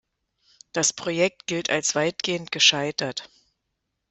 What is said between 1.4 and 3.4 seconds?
gilt als weitgehend gescheitert.